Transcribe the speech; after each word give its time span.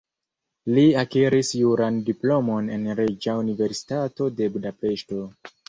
Li 0.77 0.85
akiris 1.01 1.51
juran 1.57 1.99
diplomon 2.09 2.73
en 2.79 2.89
Reĝa 3.03 3.37
Universitato 3.45 4.33
de 4.41 4.51
Budapeŝto. 4.59 5.25